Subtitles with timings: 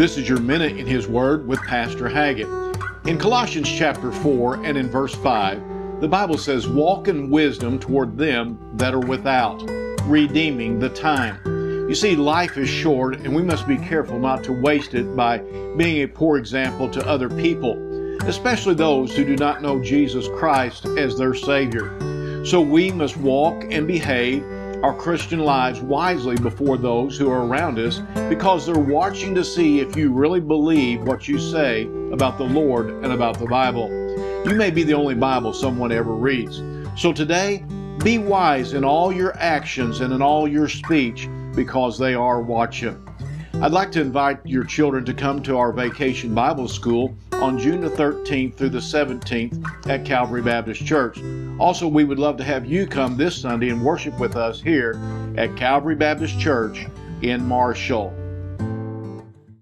[0.00, 2.48] This is your Minute in His Word with Pastor Haggett.
[3.04, 8.16] In Colossians chapter 4 and in verse 5, the Bible says, Walk in wisdom toward
[8.16, 9.62] them that are without,
[10.04, 11.38] redeeming the time.
[11.86, 15.40] You see, life is short, and we must be careful not to waste it by
[15.76, 17.76] being a poor example to other people,
[18.22, 22.46] especially those who do not know Jesus Christ as their Savior.
[22.46, 24.42] So we must walk and behave
[24.82, 28.00] our Christian lives wisely before those who are around us
[28.30, 32.88] because they're watching to see if you really believe what you say about the Lord
[32.88, 33.90] and about the Bible.
[34.46, 36.62] You may be the only Bible someone ever reads.
[36.96, 37.62] So today,
[38.02, 43.06] be wise in all your actions and in all your speech because they are watching.
[43.62, 47.82] I'd like to invite your children to come to our vacation Bible school on June
[47.82, 51.22] the 13th through the 17th at Calvary Baptist Church.
[51.58, 54.98] Also, we would love to have you come this Sunday and worship with us here
[55.36, 56.86] at Calvary Baptist Church
[57.20, 58.14] in Marshall.